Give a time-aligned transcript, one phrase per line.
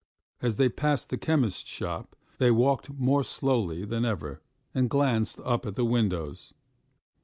[0.41, 4.41] As they passed the chemist's shop, they walked more slowly than ever,
[4.73, 6.53] and glanced up at the windows.